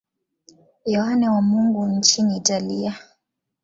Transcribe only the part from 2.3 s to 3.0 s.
Italia.